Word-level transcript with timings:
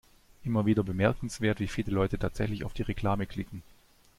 Immer 0.43 0.65
wieder 0.65 0.81
bemerkenswert, 0.83 1.59
wie 1.59 1.67
viele 1.67 1.91
Leute 1.91 2.17
tatsächlich 2.17 2.63
auf 2.63 2.73
die 2.73 2.81
Reklame 2.81 3.27
klicken. 3.27 3.61